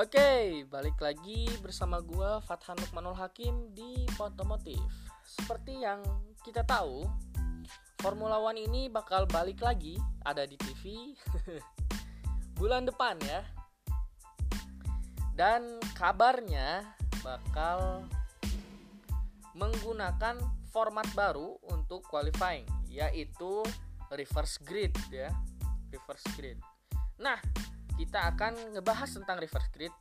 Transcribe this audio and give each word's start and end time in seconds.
Oke, 0.00 0.64
balik 0.72 0.96
lagi 0.96 1.44
bersama 1.60 2.00
gua 2.00 2.40
Fathan 2.40 2.72
Lukmanul 2.80 3.12
Hakim 3.12 3.68
di 3.76 4.08
Pontomotif. 4.16 4.80
Seperti 5.20 5.84
yang 5.84 6.00
kita 6.40 6.64
tahu, 6.64 7.04
Formula 8.00 8.40
One 8.40 8.64
ini 8.64 8.88
bakal 8.88 9.28
balik 9.28 9.60
lagi 9.60 10.00
ada 10.24 10.48
di 10.48 10.56
TV 10.56 11.12
bulan 12.56 12.88
depan 12.88 13.20
ya. 13.28 13.44
Dan 15.36 15.76
kabarnya 15.92 16.96
bakal 17.20 18.08
menggunakan 19.52 20.40
format 20.72 21.12
baru 21.12 21.60
untuk 21.76 22.08
qualifying 22.08 22.64
yaitu 22.88 23.60
reverse 24.08 24.64
grid 24.64 24.96
ya. 25.12 25.28
Reverse 25.92 26.24
grid. 26.40 26.56
Nah, 27.20 27.36
kita 28.00 28.32
akan 28.32 28.72
ngebahas 28.72 29.12
tentang 29.12 29.36
reverse 29.36 29.68
grid 29.76 29.92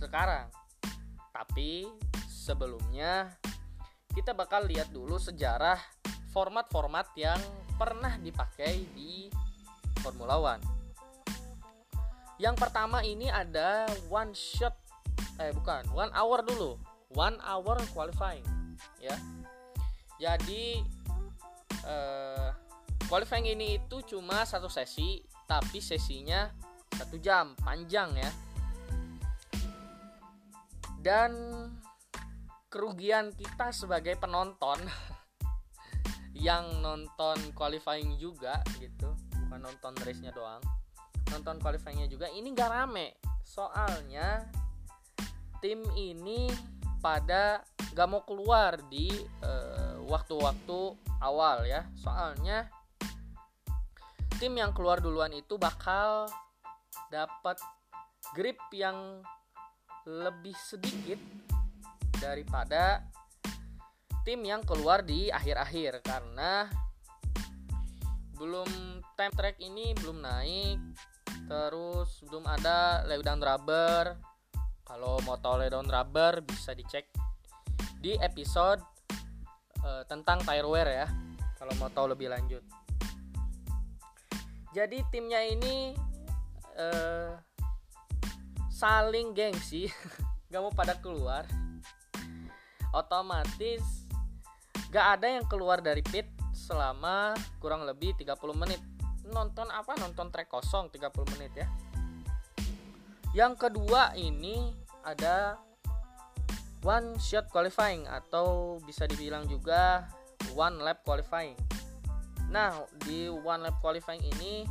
sekarang. 0.00 0.48
Tapi 1.36 1.84
sebelumnya 2.32 3.28
kita 4.16 4.32
bakal 4.32 4.64
lihat 4.64 4.88
dulu 4.88 5.20
sejarah 5.20 5.76
format-format 6.32 7.12
yang 7.12 7.36
pernah 7.76 8.16
dipakai 8.16 8.88
di 8.96 9.28
Formula 10.00 10.40
One. 10.40 10.64
Yang 12.40 12.56
pertama 12.56 13.04
ini 13.04 13.28
ada 13.28 13.84
one 14.08 14.32
shot 14.32 14.72
eh 15.36 15.52
bukan, 15.52 15.84
one 15.92 16.12
hour 16.16 16.40
dulu. 16.40 16.80
One 17.12 17.36
hour 17.44 17.76
qualifying 17.92 18.44
ya. 18.96 19.16
Jadi 20.16 20.80
eh, 21.84 22.48
qualifying 23.12 23.52
ini 23.52 23.76
itu 23.76 24.00
cuma 24.08 24.48
satu 24.48 24.72
sesi, 24.72 25.20
tapi 25.44 25.84
sesinya 25.84 26.48
satu 26.94 27.16
jam 27.18 27.56
panjang 27.58 28.14
ya. 28.14 28.30
Dan 31.02 31.32
kerugian 32.70 33.34
kita 33.34 33.74
sebagai 33.74 34.14
penonton 34.20 34.78
yang 36.46 36.82
nonton 36.84 37.38
qualifying 37.56 38.18
juga 38.20 38.60
gitu 38.76 39.14
bukan 39.46 39.62
nonton 39.62 39.94
race-nya 40.04 40.34
doang 40.34 40.60
nonton 41.30 41.58
qualifyingnya 41.58 42.06
juga 42.06 42.30
ini 42.30 42.54
gak 42.54 42.70
rame. 42.70 43.18
Soalnya 43.42 44.46
tim 45.62 45.82
ini 45.94 46.50
pada 47.02 47.62
gak 47.94 48.08
mau 48.08 48.22
keluar 48.22 48.78
di 48.86 49.10
eh, 49.42 49.94
waktu-waktu 50.06 50.78
uh, 50.94 51.26
awal 51.26 51.66
ya. 51.66 51.86
Soalnya 51.98 52.70
tim 54.38 54.54
yang 54.54 54.70
keluar 54.76 55.00
duluan 55.00 55.32
itu 55.32 55.56
bakal 55.56 56.28
dapat 57.12 57.58
grip 58.34 58.58
yang 58.74 59.22
lebih 60.06 60.54
sedikit 60.54 61.18
daripada 62.18 63.02
tim 64.26 64.42
yang 64.42 64.62
keluar 64.66 65.02
di 65.02 65.30
akhir-akhir. 65.30 66.02
Karena 66.02 66.66
belum 68.36 69.00
time 69.16 69.34
track 69.34 69.56
ini 69.64 69.96
belum 69.96 70.20
naik 70.20 70.78
terus 71.46 72.20
belum 72.26 72.44
ada 72.46 73.06
lewdown 73.06 73.40
rubber. 73.40 74.18
Kalau 74.86 75.18
mau 75.26 75.38
tahu 75.38 75.66
lewdown 75.66 75.86
rubber 75.90 76.42
bisa 76.42 76.74
dicek 76.74 77.10
di 77.98 78.14
episode 78.22 78.82
uh, 79.82 80.02
tentang 80.06 80.42
tire 80.46 80.68
wear 80.68 80.86
ya 80.86 81.06
kalau 81.58 81.72
mau 81.80 81.90
tahu 81.90 82.12
lebih 82.12 82.30
lanjut. 82.30 82.62
Jadi 84.76 85.00
timnya 85.08 85.40
ini 85.40 85.96
uh, 86.76 87.36
saling 88.70 89.32
gengsi 89.32 89.88
gak 90.52 90.60
mau 90.62 90.72
pada 90.72 90.96
keluar. 91.00 91.48
Otomatis 92.92 93.82
gak 94.92 95.20
ada 95.20 95.26
yang 95.40 95.44
keluar 95.48 95.80
dari 95.84 96.00
pit 96.00 96.28
selama 96.52 97.36
kurang 97.60 97.84
lebih 97.84 98.16
30 98.16 98.36
menit. 98.56 98.80
Nonton 99.28 99.68
apa? 99.72 99.96
Nonton 99.98 100.30
trek 100.30 100.48
kosong 100.48 100.88
30 100.92 101.32
menit 101.36 101.52
ya. 101.56 101.68
Yang 103.36 103.68
kedua 103.68 104.16
ini 104.16 104.72
ada 105.04 105.60
one 106.80 107.18
shot 107.20 107.50
qualifying 107.52 108.08
atau 108.08 108.78
bisa 108.86 109.04
dibilang 109.04 109.44
juga 109.44 110.08
one 110.56 110.80
lap 110.80 111.04
qualifying. 111.04 111.58
Nah 112.48 112.86
di 113.04 113.28
one 113.28 113.66
lap 113.66 113.76
qualifying 113.84 114.22
ini 114.38 114.64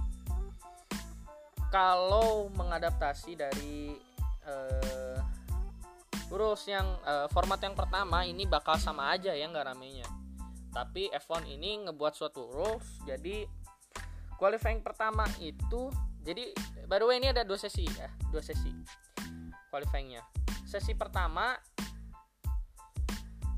kalau 1.76 2.48
mengadaptasi 2.56 3.36
dari 3.36 3.92
uh, 4.48 5.20
rules 6.32 6.64
yang 6.72 6.88
uh, 7.04 7.28
format 7.28 7.60
yang 7.60 7.76
pertama 7.76 8.24
ini 8.24 8.48
bakal 8.48 8.80
sama 8.80 9.12
aja 9.12 9.36
ya 9.36 9.44
nggak 9.52 9.76
ramenya. 9.76 10.08
Tapi 10.72 11.12
F1 11.12 11.52
ini 11.52 11.84
ngebuat 11.84 12.16
suatu 12.16 12.48
rules 12.48 13.04
jadi 13.04 13.44
qualifying 14.40 14.80
pertama 14.80 15.28
itu 15.44 15.92
jadi 16.24 16.56
way 16.88 17.20
ini 17.20 17.36
ada 17.36 17.44
dua 17.44 17.60
sesi 17.60 17.84
ya 17.84 18.08
dua 18.32 18.40
sesi 18.40 18.72
qualifyingnya. 19.68 20.24
Sesi 20.64 20.96
pertama 20.96 21.60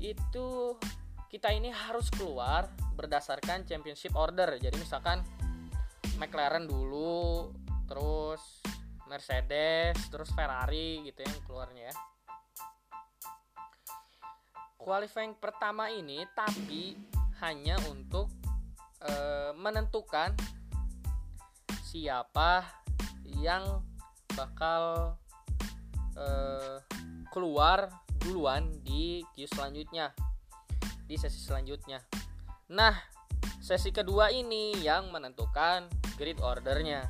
itu 0.02 0.74
kita 1.30 1.54
ini 1.54 1.70
harus 1.70 2.10
keluar 2.10 2.66
berdasarkan 2.98 3.62
championship 3.62 4.18
order. 4.18 4.58
Jadi 4.58 4.74
misalkan 4.74 5.22
McLaren 6.18 6.66
dulu 6.66 7.46
terus 7.88 8.60
Mercedes 9.08 9.96
terus 10.12 10.28
Ferrari 10.36 11.08
gitu 11.08 11.24
yang 11.24 11.40
keluarnya 11.48 11.90
ya. 11.90 11.96
Qualifying 14.78 15.34
pertama 15.36 15.90
ini 15.90 16.22
tapi 16.36 16.94
hanya 17.40 17.80
untuk 17.88 18.28
e, 19.02 19.12
menentukan 19.56 20.36
siapa 21.88 22.64
yang 23.24 23.82
bakal 24.36 25.16
e, 26.14 26.26
keluar 27.32 27.88
duluan 28.20 28.68
di 28.84 29.24
Q 29.32 29.48
selanjutnya 29.48 30.12
di 31.08 31.16
sesi 31.16 31.40
selanjutnya. 31.40 32.04
Nah 32.76 32.92
sesi 33.64 33.88
kedua 33.92 34.28
ini 34.28 34.76
yang 34.84 35.08
menentukan 35.08 35.88
grid 36.16 36.40
ordernya 36.44 37.04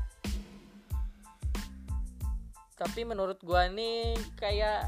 tapi 2.78 3.02
menurut 3.02 3.42
gua 3.42 3.66
nih 3.66 4.14
kayak 4.38 4.86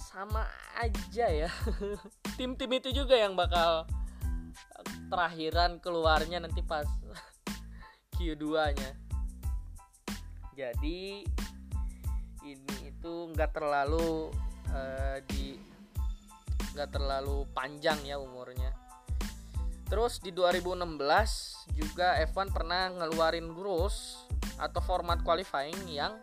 sama 0.00 0.48
aja 0.80 1.28
ya. 1.28 1.50
Tim-tim 2.40 2.72
itu 2.72 2.90
juga 2.90 3.14
yang 3.14 3.36
bakal 3.36 3.84
terakhiran 5.12 5.78
keluarnya 5.78 6.40
nanti 6.40 6.64
pas 6.64 6.88
Q2 8.16 8.44
nya 8.74 8.90
jadi 10.56 11.20
ini 12.48 12.74
itu 12.88 13.14
nggak 13.36 13.52
terlalu 13.52 14.32
uh, 14.72 15.20
di 15.28 15.60
nggak 16.72 16.96
terlalu 16.96 17.44
panjang 17.52 18.00
ya 18.08 18.16
umurnya. 18.16 18.72
Terus 19.86 20.18
di 20.18 20.32
2016 20.32 20.96
juga 21.76 22.16
F1 22.24 22.56
pernah 22.56 22.88
ngeluarin 22.88 23.52
rules 23.52 24.24
atau 24.56 24.80
format 24.80 25.20
qualifying 25.20 25.76
yang 25.92 26.16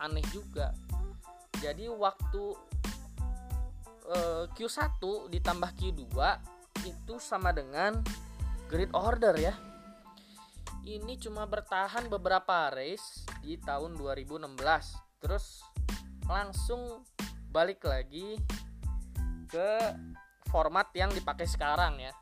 aneh 0.00 0.24
juga. 0.32 0.72
Jadi 1.56 1.88
waktu 1.88 2.42
uh, 4.12 4.44
eh, 4.44 4.44
Q1 4.52 5.00
ditambah 5.32 5.70
Q2 5.76 6.04
itu 6.84 7.14
sama 7.18 7.50
dengan 7.50 8.00
grid 8.68 8.92
order 8.92 9.34
ya. 9.38 9.54
Ini 10.86 11.18
cuma 11.18 11.48
bertahan 11.50 12.06
beberapa 12.06 12.70
race 12.70 13.26
di 13.42 13.58
tahun 13.58 13.98
2016 13.98 14.54
terus 15.18 15.66
langsung 16.30 17.02
balik 17.50 17.82
lagi 17.82 18.38
ke 19.50 19.70
format 20.46 20.86
yang 20.94 21.10
dipakai 21.10 21.48
sekarang 21.48 21.98
ya. 21.98 22.14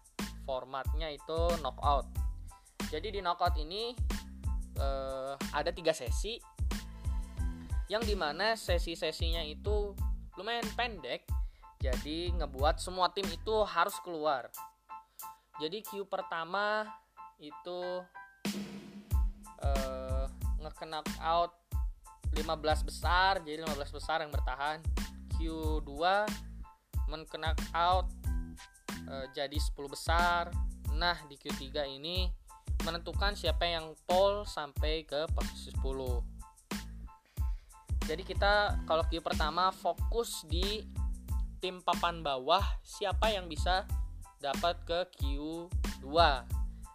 Formatnya 0.48 1.12
itu 1.12 1.60
knockout. 1.60 2.08
Jadi 2.88 3.16
di 3.16 3.20
knockout 3.20 3.56
ini 3.60 3.92
uh, 4.80 5.36
ada 5.52 5.70
tiga 5.72 5.92
sesi 5.92 6.40
yang 7.94 8.02
di 8.02 8.18
mana 8.18 8.58
sesi-sesinya 8.58 9.46
itu 9.46 9.94
lumayan 10.34 10.66
pendek 10.74 11.22
jadi 11.78 12.34
ngebuat 12.34 12.82
semua 12.82 13.06
tim 13.14 13.22
itu 13.30 13.54
harus 13.62 13.94
keluar. 14.02 14.50
Jadi 15.62 15.78
Q 15.86 16.02
pertama 16.10 16.90
itu 17.38 18.02
uh, 19.62 20.26
nge 20.58 20.74
out 21.22 21.54
15 22.34 22.88
besar 22.88 23.38
jadi 23.46 23.62
15 23.62 23.94
besar 23.94 24.26
yang 24.26 24.34
bertahan. 24.34 24.82
Q2 25.38 25.90
men 27.06 27.22
out 27.78 28.10
uh, 29.06 29.26
jadi 29.30 29.54
10 29.54 29.70
besar. 29.86 30.50
Nah 30.98 31.14
di 31.30 31.38
Q3 31.38 31.94
ini 31.94 32.26
menentukan 32.82 33.38
siapa 33.38 33.70
yang 33.70 33.94
pole 34.02 34.42
sampai 34.50 35.06
ke 35.06 35.30
posisi 35.30 35.70
10 35.78 36.33
jadi 38.04 38.20
kita 38.20 38.84
kalau 38.84 39.04
Q 39.08 39.24
pertama 39.24 39.72
fokus 39.72 40.44
di 40.44 40.84
tim 41.64 41.80
papan 41.80 42.20
bawah. 42.20 42.60
Siapa 42.84 43.32
yang 43.32 43.48
bisa 43.48 43.88
dapat 44.44 44.76
ke 44.84 44.98
Q2 45.16 46.08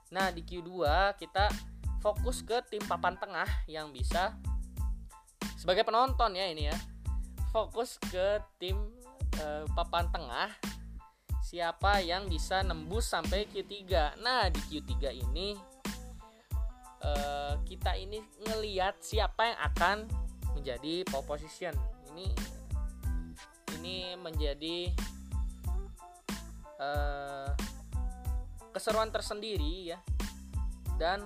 nah 0.10 0.34
di 0.34 0.42
Q2 0.42 0.70
kita 1.22 1.50
fokus 2.02 2.42
ke 2.42 2.62
tim 2.70 2.82
papan 2.86 3.14
tengah 3.18 3.46
yang 3.70 3.94
bisa 3.94 4.38
sebagai 5.54 5.86
penonton 5.86 6.34
ya 6.34 6.50
ini 6.50 6.70
ya 6.70 6.78
fokus 7.54 7.98
ke 8.10 8.42
tim 8.62 8.78
e, 9.34 9.66
papan 9.74 10.06
tengah. 10.14 10.54
Siapa 11.50 12.06
yang 12.06 12.30
bisa 12.30 12.62
nembus 12.62 13.10
sampai 13.10 13.50
Q3 13.50 13.74
nah 14.22 14.46
di 14.54 14.62
Q3 14.70 14.94
ini 15.18 15.58
e, 17.02 17.12
kita 17.66 17.98
ini 17.98 18.22
ngeliat 18.46 19.02
siapa 19.02 19.50
yang 19.50 19.60
akan 19.74 19.98
menjadi 20.60 21.08
pole 21.08 21.24
position. 21.24 21.72
Ini 22.12 22.28
ini 23.80 24.20
menjadi 24.20 24.92
e, 26.76 26.90
keseruan 28.76 29.08
tersendiri 29.08 29.96
ya. 29.96 30.00
Dan 31.00 31.24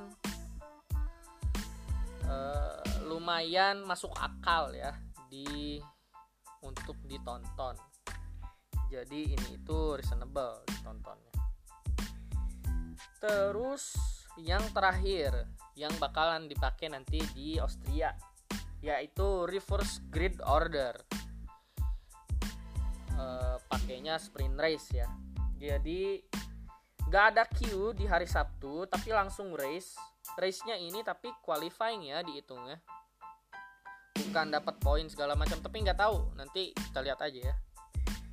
uh, 2.30 2.78
lumayan 3.10 3.82
masuk 3.82 4.14
akal 4.22 4.70
ya 4.70 4.94
di 5.34 5.82
untuk 6.62 6.94
ditonton. 7.10 7.74
Jadi 8.94 9.34
ini 9.34 9.48
itu 9.58 9.98
reasonable 9.98 10.62
ditontonnya. 10.70 11.34
Terus 13.18 13.98
yang 14.38 14.62
terakhir 14.78 15.50
yang 15.74 15.94
bakalan 15.98 16.46
dipakai 16.46 16.94
nanti 16.94 17.18
di 17.34 17.58
Austria 17.58 18.14
yaitu 18.84 19.48
reverse 19.48 20.04
grid 20.12 20.36
order. 20.44 20.92
Uh, 23.16 23.56
pakainya 23.72 24.20
sprint 24.20 24.60
race 24.60 24.92
ya. 24.92 25.08
Jadi 25.56 26.20
gak 27.08 27.26
ada 27.34 27.48
queue 27.48 27.96
di 27.96 28.04
hari 28.04 28.28
Sabtu 28.28 28.84
tapi 28.92 29.16
langsung 29.16 29.56
race. 29.56 29.96
Race-nya 30.36 30.76
ini 30.76 31.00
tapi 31.00 31.32
qualifying 31.40 32.12
ya 32.12 32.20
dihitungnya. 32.20 32.84
Bukan 34.20 34.52
dapat 34.52 34.76
poin 34.84 35.08
segala 35.08 35.40
macam 35.40 35.64
tapi 35.64 35.80
nggak 35.80 36.00
tahu. 36.00 36.36
Nanti 36.36 36.76
kita 36.76 37.00
lihat 37.00 37.24
aja 37.24 37.40
ya. 37.40 37.56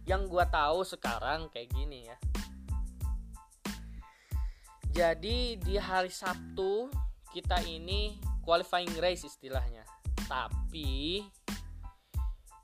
Yang 0.07 0.23
gua 0.33 0.45
tahu 0.51 0.83
sekarang 0.83 1.47
kayak 1.55 1.71
gini 1.71 2.09
ya. 2.11 2.17
Jadi 4.91 5.61
di 5.61 5.79
hari 5.79 6.11
Sabtu 6.11 6.91
kita 7.31 7.63
ini 7.63 8.19
qualifying 8.43 8.91
race 8.99 9.23
istilahnya 9.23 9.87
tapi 10.31 11.27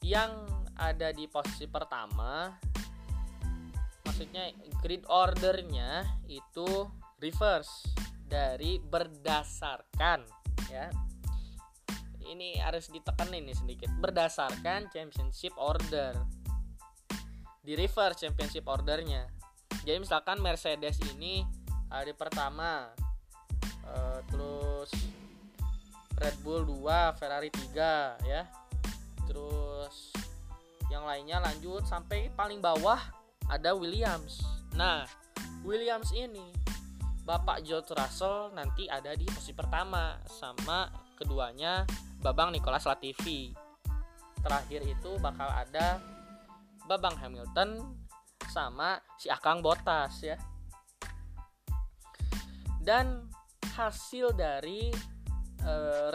yang 0.06 0.46
ada 0.78 1.10
di 1.10 1.26
posisi 1.26 1.66
pertama 1.66 2.46
maksudnya 4.06 4.54
grid 4.78 5.02
ordernya 5.10 6.06
itu 6.30 6.86
reverse 7.18 7.90
dari 8.26 8.78
berdasarkan 8.82 10.22
ya. 10.70 10.90
Ini 12.26 12.58
harus 12.58 12.90
ditekan 12.90 13.30
ini 13.30 13.54
sedikit. 13.54 13.86
Berdasarkan 14.02 14.90
championship 14.90 15.54
order. 15.54 16.10
Di 17.62 17.78
reverse 17.78 18.26
championship 18.26 18.66
ordernya. 18.66 19.30
Jadi 19.86 20.02
misalkan 20.02 20.42
Mercedes 20.42 20.98
ini 21.14 21.46
hari 21.86 22.10
pertama 22.18 22.90
uh, 23.86 24.18
terus 24.26 24.90
Red 26.16 26.36
Bull 26.40 26.64
2 26.64 27.18
Ferrari 27.20 27.50
3 27.52 28.24
ya 28.24 28.42
terus 29.26 30.14
yang 30.88 31.04
lainnya 31.04 31.42
lanjut 31.42 31.82
sampai 31.84 32.30
paling 32.32 32.62
bawah 32.62 32.98
ada 33.50 33.74
Williams 33.74 34.40
nah 34.72 35.04
Williams 35.66 36.14
ini 36.14 36.54
Bapak 37.26 37.66
George 37.66 37.90
Russell 37.90 38.54
nanti 38.54 38.86
ada 38.86 39.10
di 39.18 39.26
posisi 39.26 39.50
pertama 39.50 40.14
sama 40.30 40.86
keduanya 41.18 41.82
Babang 42.22 42.54
Nicholas 42.54 42.86
Latifi. 42.86 43.50
Terakhir 44.38 44.86
itu 44.86 45.18
bakal 45.18 45.50
ada 45.50 45.98
Babang 46.86 47.18
Hamilton 47.18 47.98
sama 48.46 49.02
si 49.18 49.26
Akang 49.26 49.58
Botas 49.58 50.22
ya. 50.22 50.38
Dan 52.78 53.26
hasil 53.74 54.30
dari 54.38 54.94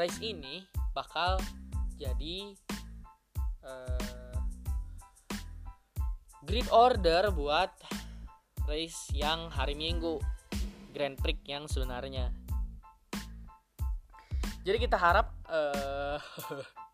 race 0.01 0.17
ini 0.25 0.65
bakal 0.97 1.37
jadi 2.01 2.57
uh, 3.61 4.33
grid 6.41 6.65
order 6.73 7.29
buat 7.29 7.69
race 8.65 9.13
yang 9.13 9.53
hari 9.53 9.77
Minggu 9.77 10.17
Grand 10.89 11.13
Prix 11.21 11.37
yang 11.45 11.69
sebenarnya. 11.69 12.33
Jadi 14.65 14.77
kita 14.81 14.97
harap 14.97 15.37
uh, 15.45 16.17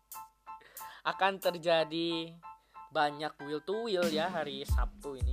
akan 1.16 1.40
terjadi 1.40 2.36
banyak 2.92 3.32
wheel 3.40 3.64
to 3.64 3.88
wheel 3.88 4.04
ya 4.04 4.28
hari 4.28 4.68
Sabtu 4.68 5.16
ini. 5.16 5.32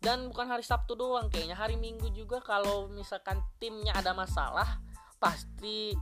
Dan 0.00 0.32
bukan 0.32 0.48
hari 0.48 0.64
Sabtu 0.64 0.96
doang, 0.96 1.28
kayaknya 1.28 1.60
hari 1.60 1.76
Minggu 1.76 2.08
juga 2.16 2.40
kalau 2.40 2.88
misalkan 2.88 3.36
timnya 3.60 3.92
ada 3.92 4.16
masalah, 4.16 4.80
pasti 5.20 5.92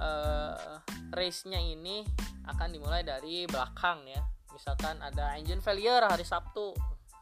uh, 0.00 0.80
race-nya 1.12 1.60
ini 1.60 2.02
akan 2.48 2.68
dimulai 2.72 3.04
dari 3.04 3.44
belakang 3.44 4.08
ya. 4.08 4.24
Misalkan 4.50 4.98
ada 5.04 5.36
engine 5.36 5.62
failure 5.62 6.08
hari 6.08 6.24
Sabtu, 6.26 6.74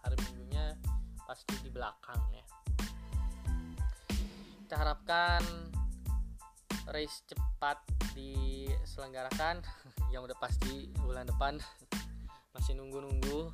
hari 0.06 0.16
Minggunya 0.25 0.78
pasti 1.26 1.52
di 1.60 1.69
belakang 1.69 2.22
ya 2.32 2.48
kita 4.69 4.84
harapkan 4.84 5.40
race 6.92 7.25
cepat 7.25 7.80
diselenggarakan 8.12 9.64
yang 10.12 10.28
udah 10.28 10.36
pasti 10.36 10.92
bulan 11.00 11.25
depan 11.25 11.56
masih 12.52 12.76
nunggu-nunggu 12.76 13.48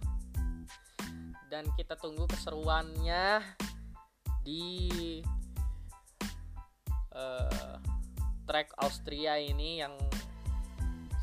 dan 1.55 1.71
kita 1.79 1.95
tunggu 2.03 2.27
keseruannya 2.27 3.47
di 4.43 5.23
uh, 7.15 7.79
track 8.45 8.77
Austria 8.81 9.41
ini 9.41 9.81
yang 9.81 9.97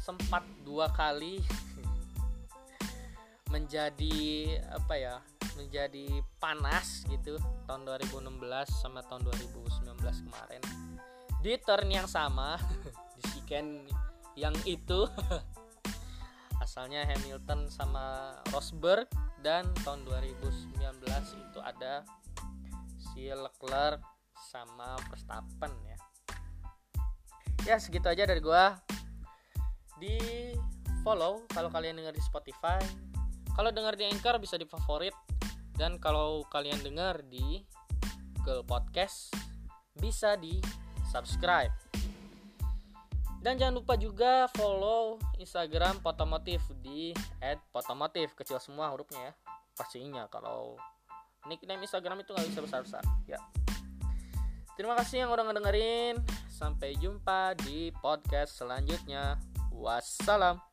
sempat 0.01 0.41
dua 0.65 0.89
kali 0.89 1.41
menjadi 3.53 4.17
apa 4.73 4.95
ya 4.97 5.15
menjadi 5.59 6.23
panas 6.39 7.03
gitu 7.11 7.37
tahun 7.67 7.83
2016 7.83 8.31
sama 8.71 9.03
tahun 9.05 9.27
2019 9.27 9.99
kemarin. 9.99 10.63
Di 11.43 11.59
turn 11.61 11.91
yang 11.91 12.07
sama 12.07 12.57
di 13.17 13.23
weekend 13.35 13.85
yang 14.39 14.55
itu 14.63 15.05
asalnya 16.63 17.03
Hamilton 17.03 17.67
sama 17.67 18.37
Rosberg 18.55 19.11
dan 19.43 19.67
tahun 19.83 20.07
2019 20.07 20.71
itu 21.35 21.59
ada 21.59 22.07
si 22.95 23.27
Leclerc 23.27 23.99
sama 24.39 24.95
Verstappen 25.09 25.73
ya 25.83 25.97
ya 27.67 27.77
segitu 27.77 28.07
aja 28.09 28.25
dari 28.25 28.41
gua 28.41 28.77
di 30.01 30.17
follow 31.05 31.45
kalau 31.53 31.69
kalian 31.69 31.97
dengar 31.97 32.13
di 32.13 32.23
Spotify 32.23 32.81
kalau 33.51 33.69
dengar 33.69 33.99
di 33.99 34.07
Anchor 34.07 34.39
bisa 34.39 34.55
di 34.55 34.65
favorit 34.65 35.13
dan 35.75 35.99
kalau 35.99 36.45
kalian 36.47 36.79
dengar 36.81 37.19
di 37.27 37.65
Google 38.41 38.65
Podcast 38.65 39.33
bisa 39.97 40.33
di 40.39 40.57
subscribe. 41.11 41.69
Dan 43.41 43.57
jangan 43.57 43.81
lupa 43.81 43.97
juga 43.97 44.45
follow 44.53 45.17
Instagram 45.41 46.01
Potomotif 46.05 46.61
di 46.81 47.13
@potomotif 47.73 48.37
kecil 48.37 48.61
semua 48.61 48.93
hurufnya 48.93 49.29
ya. 49.29 49.33
Pastinya 49.73 50.23
kalau 50.29 50.77
nickname 51.49 51.85
Instagram 51.85 52.21
itu 52.21 52.33
nggak 52.33 52.49
bisa 52.53 52.61
besar-besar 52.61 53.03
ya. 53.25 53.41
Terima 54.79 54.95
kasih 54.95 55.27
yang 55.27 55.31
udah 55.35 55.45
ngedengerin. 55.51 56.21
Sampai 56.47 56.95
jumpa 56.97 57.57
di 57.59 57.91
podcast 57.99 58.55
selanjutnya. 58.61 59.35
Wassalam. 59.73 60.70